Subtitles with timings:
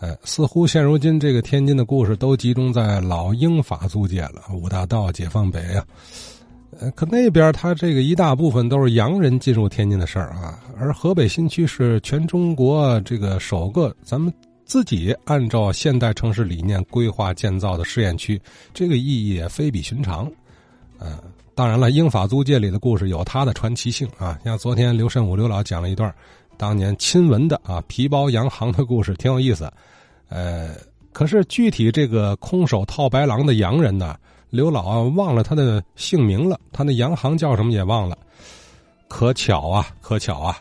[0.00, 5.84] 呃，似乎现如今这个天津的故事都集中在老英法租界了，五大道、解放北啊。
[6.78, 14.32] 呃，可那边他这个一大部分都是洋人进入天津的事儿啊，而河北新区是全中国这个首个咱们
[14.64, 18.40] 自己按照现代城市理念规划建造的试验区，
[18.72, 20.30] 这个意义也非比寻常。
[20.98, 21.18] 呃，
[21.54, 26.14] 当然了，英法租界里的故事有它的传奇性啊，像昨天刘慎武刘老讲了一段
[26.58, 29.72] 当年亲闻的啊皮包洋行的故事，挺有意思。
[30.28, 30.74] 呃，
[31.12, 34.16] 可是具体这个空手套白狼的洋人呢？
[34.50, 38.18] 刘老忘了他的姓名了，他那洋行叫什么也忘了。
[39.06, 40.56] 可巧啊，可巧啊，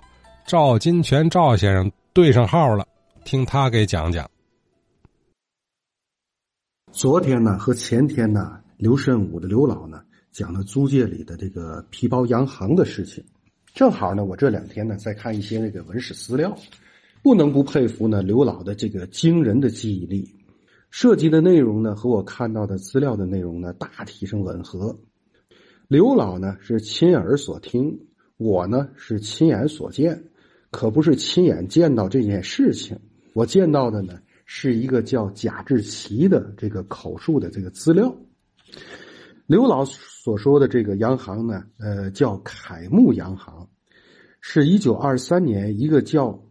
[0.45, 2.85] 赵金泉赵先生对上号了，
[3.25, 4.29] 听他给讲讲。
[6.91, 13.23] 昨天呢和前天呢，刘慎武的刘老呢讲了租界里的这个皮包洋行的事情。
[13.77, 16.58] 正好呢，我这两天呢在看一些那个文史资料，
[17.22, 20.27] 不能不佩服呢刘老的这个惊人的记忆力。
[20.90, 24.97] 涉及的内容呢，和我看到的资料的内容呢，大体上吻合。
[25.88, 27.95] 刘老呢是亲耳所听，
[28.38, 30.23] 我呢是亲眼所见，
[30.72, 33.00] 可不是亲眼见到这件事情。
[33.34, 38.12] 我见到的呢是一个叫贾志奇的这个口述的这个资料。
[39.48, 43.67] 刘老所说的这个洋行呢，呃，叫凯木洋行，
[44.42, 46.44] 是一九二三年一个叫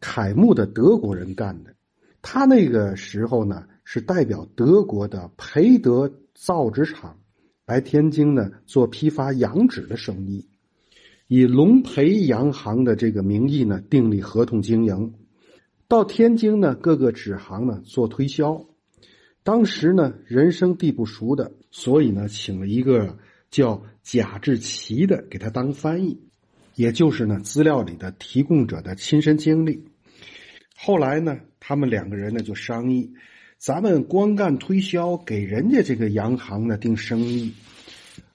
[0.00, 1.74] 凯木的德国人干的。
[2.22, 3.66] 他那个时候呢。
[3.86, 7.18] 是代表德国的培德造纸厂
[7.66, 10.48] 来天津呢做批发洋纸的生意，
[11.28, 15.12] 以龙培洋行的这个名义呢订立合同经营，
[15.86, 18.64] 到天津呢各个纸行呢做推销。
[19.44, 23.16] 当时呢人生地不熟的，所以呢请了一个
[23.50, 26.18] 叫贾志奇的给他当翻译，
[26.74, 29.84] 也就是呢资料里的提供者的亲身经历。
[30.76, 33.12] 后来呢他们两个人呢就商议。
[33.56, 37.54] 咱们光干推销，给人家这个洋行呢定生意，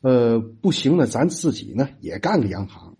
[0.01, 2.97] 呃，不行呢，咱自己呢也干个洋行，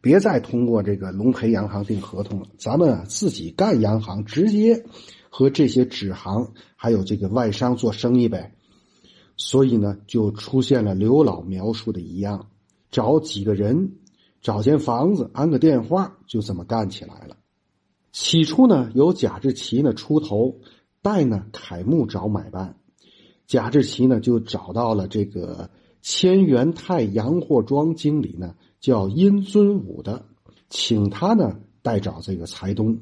[0.00, 4.84] 别再通过这个龙培洋行订合同了，咱们啊自己干洋行，直接
[5.30, 8.54] 和这些纸行还有这个外商做生意呗。
[9.38, 12.48] 所以呢，就出现了刘老描述的一样，
[12.90, 13.92] 找几个人，
[14.42, 17.38] 找间房子，安个电话，就这么干起来了。
[18.12, 20.60] 起初呢，由贾志奇呢出头。
[21.02, 22.76] 代呢，凯木找买办，
[23.46, 25.70] 贾志奇呢就找到了这个
[26.02, 30.26] 千元泰洋货庄经理呢，叫殷尊武的，
[30.68, 33.00] 请他呢代找这个财东。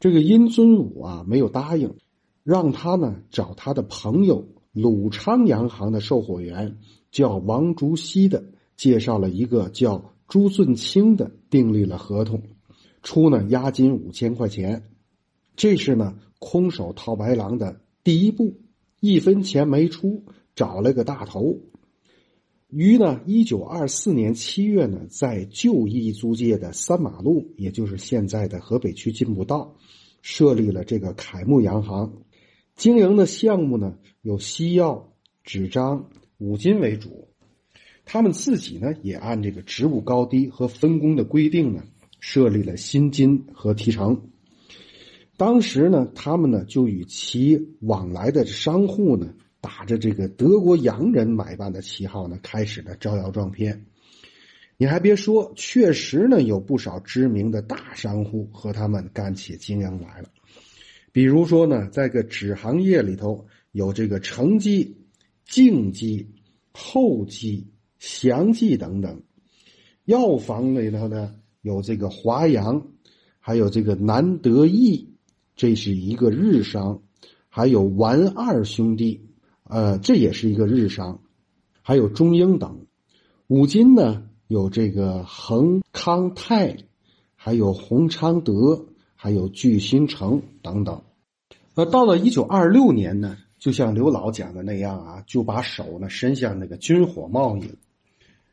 [0.00, 1.94] 这个殷尊武啊没有答应，
[2.44, 6.78] 让他呢找他的朋友鲁昌洋行的售货员
[7.10, 8.44] 叫王竹溪的，
[8.76, 12.42] 介绍了一个叫朱俊清的，订立了合同，
[13.02, 14.90] 出呢押金五千块钱。
[15.56, 16.14] 这是呢。
[16.40, 18.60] 空手套白狼的第一步，
[19.00, 20.22] 一分钱没出，
[20.54, 21.58] 找了个大头。
[22.70, 29.74] 于呢，一九二四年七月呢，在旧义租界的三马路，也就是现在的河北区进步道，
[30.20, 32.12] 设立了这个凯木洋行。
[32.76, 35.14] 经营的项目呢，有西药、
[35.44, 37.28] 纸张、五金为主。
[38.04, 41.82] 他们自己呢，也按这个职务高低和分工的规定呢，
[42.20, 44.28] 设立了薪金和提成。
[45.38, 53.86] 当时呢，他们呢就与其往来的商户呢，打着这个德国洋人买办的旗号呢，开始了招摇撞骗。
[54.76, 60.28] 你还别说，确实呢有不少知名的大商户和他们干起经营来了。
[61.10, 64.96] 比如说呢，在个纸行业里头，有这个成记、
[65.44, 66.30] 净记、
[66.72, 67.66] 厚记、
[67.98, 69.16] 祥记等等；
[70.04, 72.86] 药房里头呢，有这个华阳，
[73.40, 75.12] 还有这个南德意。
[75.56, 77.02] 这是一个日商，
[77.48, 79.27] 还有完二兄弟，
[79.68, 81.20] 呃，这也是一个日商，
[81.82, 82.86] 还有中英等。
[83.46, 86.76] 五金呢，有这个恒康泰，
[87.36, 91.02] 还有宏昌德，还有聚新城等等。
[91.74, 97.70] 呃，到了一九二六年呢，就像刘老讲的那样啊，就把手呢伸向那个军火贸易。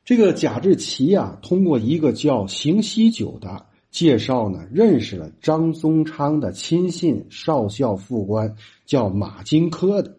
[0.03, 3.65] 这个贾志奇啊，通过一个叫邢锡九的。
[3.91, 10.14] 介绍呢，认识了张宗昌的亲信少校副官，叫马金科的。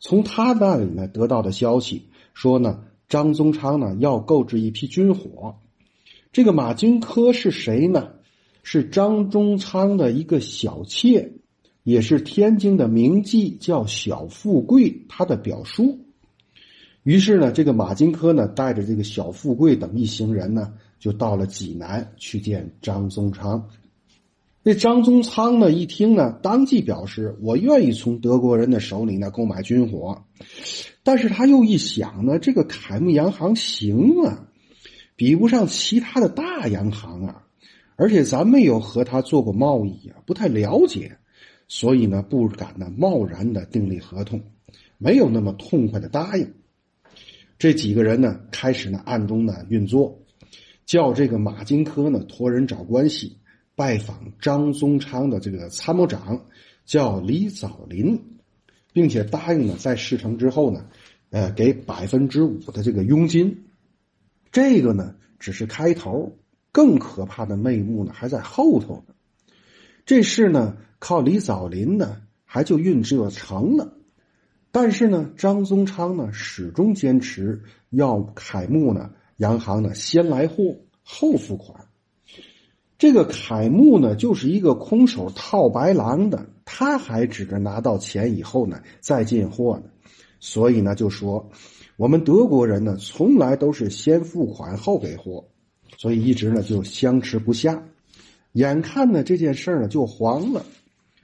[0.00, 5.56] 从他那里呢得到的消息说呢，张宗昌呢要购置一批军火。
[6.32, 8.10] 这个马金科是谁呢？
[8.62, 11.32] 是张宗昌的一个小妾，
[11.82, 16.00] 也是天津的名妓，叫小富贵，他的表叔。
[17.02, 20.74] 于是呢，这个马金科呢带着这个小富贵等一行人呢。
[20.98, 23.68] 就到了济南去见张宗昌。
[24.68, 30.26] 这张宗昌呢一听呢，当即表示我愿意从德国人的手里呢购买军火，
[31.02, 34.46] 但是他又一想呢，这个凯木洋行行啊，
[35.16, 37.46] 比不上其他的大洋行啊，
[37.96, 41.16] 而且咱没有和他做过贸易啊，不太了解，
[41.66, 44.38] 所以呢不敢呢贸然的订立合同，
[44.98, 46.52] 没有那么痛快的答应。
[47.58, 50.20] 这几个人呢开始呢暗中呢运作，
[50.84, 53.38] 叫这个马金科呢托人找关系。
[53.78, 56.46] 拜访张宗昌的这个参谋长
[56.84, 58.20] 叫李藻林，
[58.92, 60.86] 并且答应呢，在事成之后呢，
[61.30, 63.68] 呃，给百分之五的这个佣金。
[64.50, 66.36] 这个呢，只是开头，
[66.72, 69.14] 更可怕的内幕呢，还在后头呢。
[70.04, 73.94] 这事呢，靠李藻林呢，还就运作成了。
[74.72, 80.74] 但是呢，张宗昌呢，始终坚持要凯木呢，洋行呢，先来货
[81.04, 81.86] 后付款。
[82.98, 89.84] 这个凯木呢，就是一个空手套白狼的，他还指着拿到钱以后呢再进货呢，
[90.40, 91.48] 所以呢就说，
[91.96, 95.44] 我们德国人呢从来都是先付款后给货，
[95.96, 97.80] 所以一直呢就相持不下，
[98.54, 100.64] 眼看呢这件事呢就黄了，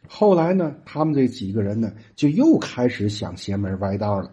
[0.06, 4.30] 后来呢他们这几个人呢就又开始想邪门歪道了，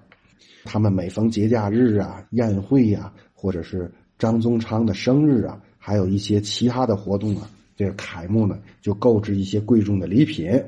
[0.64, 5.60] 他们每逢节假日啊、宴会呀，或者是张宗昌的生日啊。
[5.84, 10.64] 还有一些其他的活动啊，这个凯木呢就购置一些贵重的礼品，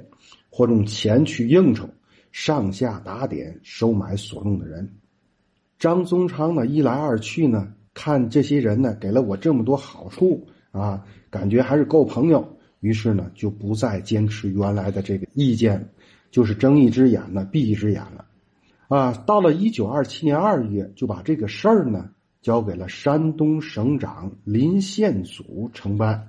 [0.50, 1.88] 或用钱去应酬，
[2.32, 4.92] 上下打点收买所用的人。
[5.78, 15.88] 张宗昌呢一来二去呢，看这些人呢给了我这么多好处啊，感觉还是够朋友，于是呢就不再坚持原来的这个意见，
[16.32, 18.26] 就是睁一只眼呢闭一只眼了。
[18.88, 22.10] 啊，到了一九二七年二月，就把这个事儿呢。
[22.44, 26.28] 交给了山东省长林献祖承办，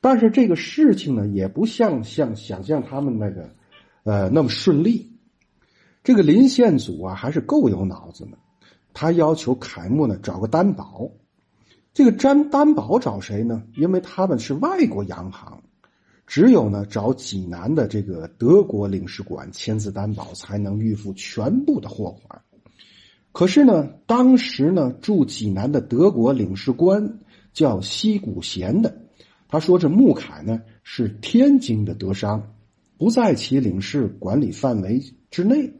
[0.00, 3.54] 但是这个事情呢，也不像像想象他们那个，
[4.02, 5.12] 呃，那么顺利。
[6.02, 8.36] 这个林献祖啊，还是够有脑子的。
[8.92, 11.08] 他要求凯木呢找个担保，
[11.92, 13.62] 这个担担保找谁呢？
[13.76, 15.62] 因为他们是外国洋行，
[16.26, 22.42] 只有呢找济南的这个德国领事馆签字担保，才能预付全部的货款。
[23.34, 27.18] 可是呢，当时呢，驻济南的德国领事官
[27.52, 28.96] 叫西谷贤的，
[29.48, 32.54] 他说这穆凯呢是天津的德商，
[32.96, 35.02] 不在其领事管理范围
[35.32, 35.74] 之内，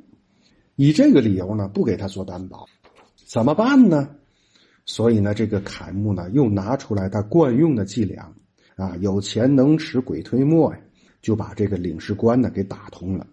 [0.74, 2.66] 以这个理由呢，不给他做担保，
[3.24, 4.10] 怎么办呢？
[4.84, 8.34] 所以呢，这个凯木呢又拿出来他惯用的伎俩，
[8.74, 10.80] 啊，有钱能使鬼推磨呀，
[11.22, 13.24] 就把这个领事官呢给打通了，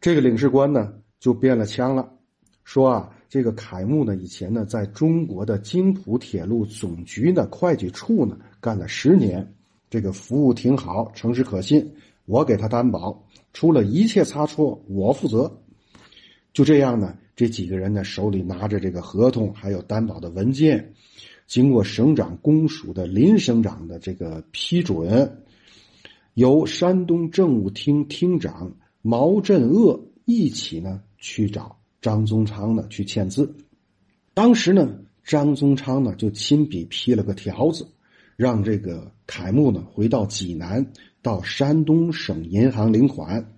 [0.00, 2.10] 这个领事官呢就变了腔了，
[2.64, 3.16] 说啊。
[3.30, 9.54] 这个凯木呢，以前呢，在中国的津浦铁路总局呢会计处呢干了十年，
[9.88, 11.94] 这个服务挺好，诚实可信。
[12.24, 15.62] 我给他担保，出了一切差错，我负责。
[16.52, 20.92] 就这样呢，这几个人呢手里拿着这个合同，还有担保的文件，
[21.46, 25.44] 经过省长公署的林省长的这个批准，
[26.34, 31.76] 由山东政务厅厅长毛振鄂一起呢去找。
[32.00, 33.54] 张宗昌呢去签字，
[34.32, 34.88] 当时呢，
[35.22, 37.86] 张宗昌呢就亲笔批了个条子，
[38.36, 40.86] 让这个凯木呢回到济南，
[41.20, 43.52] 到山东省银行领款。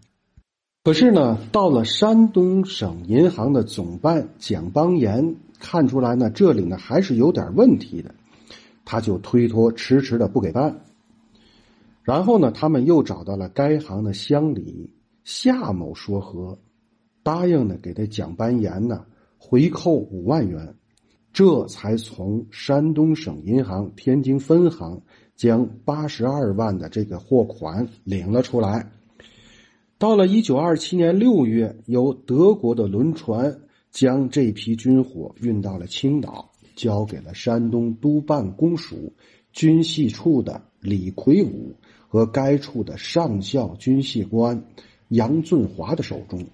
[0.83, 8.13] 可是呢，到了山东省银行的总办蒋邦彦看出来呢，这里呢还是有点问题的，
[8.85, 10.85] 他就推脱迟迟的不给办。
[12.03, 14.91] 然后呢，他们又找到了该行的乡里
[15.23, 16.59] 夏某说和。
[17.23, 19.05] 答应呢，给他蒋班言呢
[19.39, 20.75] 回扣五万元，
[21.33, 25.01] 这才从山东省银行天津分行
[25.37, 28.91] 将八十二万的这个货款领了出来。
[29.99, 33.61] 到了一九二七年六月，由德国的轮船
[33.91, 39.13] 将这批军火运到了青岛，交给了山东督办公署
[39.53, 41.77] 军系处的李魁武
[42.09, 44.65] 和该处的上校军系官
[45.09, 46.45] 杨俊华的手中。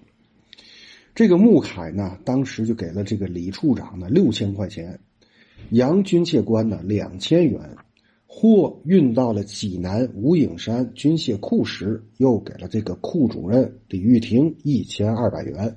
[1.19, 5.01] 这个穆凯呢，当时就给了这个李处长呢六千块钱，
[5.69, 7.75] 杨军械官呢两千元，
[8.25, 15.75] 货运到了济南无影山军械库时，又给了这个库主任李玉婷一千二百元。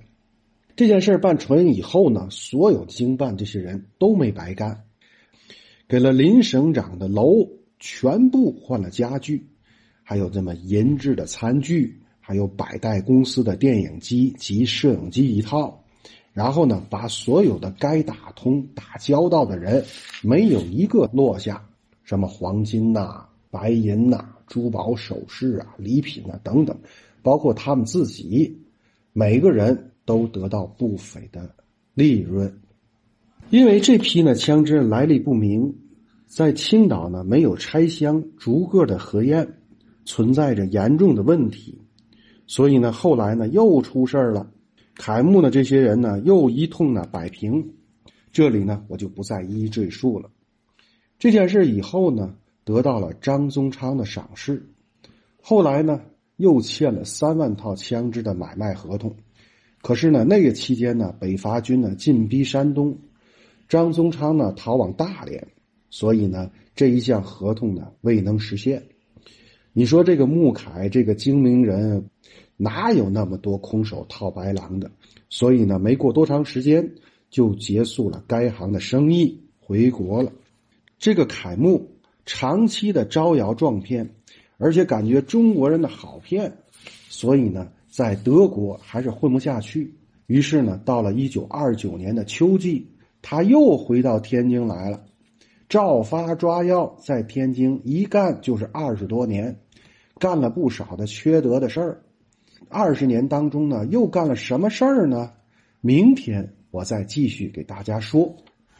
[0.76, 4.84] 这件事办成以后呢，所有经办这些人都没白干，
[5.88, 7.49] 给了林省长的楼
[7.80, 9.49] 全部换了家具，
[10.04, 11.99] 还有这么银制的餐具。
[12.25, 15.85] 还有百代公司的电影机及摄影机一套，
[16.33, 19.85] 然后呢，把所有的该打通打交道的人，
[20.23, 21.62] 没有一个落下，
[22.05, 26.79] 什么黄金呐、白银呐、珠宝首饰啊、礼品啊等等，
[27.23, 28.57] 包括他们自己，
[29.12, 31.50] 每个人都得到不菲的
[31.93, 32.61] 利润。
[33.50, 35.75] 因为这批呢枪支来历不明，
[36.26, 39.47] 在青岛呢没有拆箱逐个的核验，
[40.07, 41.79] 存在着严重的问题，
[42.46, 44.50] 所以呢后来呢又出事了。
[44.94, 47.75] 凯木的这些人呢又一通呢摆平，
[48.30, 50.30] 这里呢我就不再一一赘述了。
[51.18, 52.34] 这件事以后呢
[52.64, 54.62] 得到了张宗昌的赏识，
[55.40, 56.02] 后来呢
[56.37, 59.16] 又签了三万套枪支的买卖合同，
[59.80, 62.99] 可是呢那个期间呢北伐军呢进逼山东。
[63.68, 65.49] 张宗昌呢逃往大连，
[65.88, 68.82] 所以呢这一项合同呢未能实现。
[69.73, 72.09] 你说这个穆凯这个精明人，
[72.57, 74.91] 哪有那么多空手套白狼的？
[75.29, 76.93] 所以呢没过多长时间
[77.31, 80.33] 就结束了该行的生意，回国了。
[80.99, 81.91] 这个凯木
[82.26, 84.14] 长期的招摇撞骗，
[84.59, 86.59] 而且感觉中国人的好骗，
[87.09, 89.95] 所以呢在德国还是混不下去。
[90.26, 92.88] 于是呢到了一九二九年的秋季。
[93.25, 95.05] 他又回到天津来了，
[95.73, 99.59] 照发抓药，在天津一干就是二十多年，
[100.19, 102.02] 干了不少的缺德的事儿。
[102.69, 105.33] 二十年当中呢，又干了什么事儿呢？
[105.81, 108.37] 明天我再继续给大家说。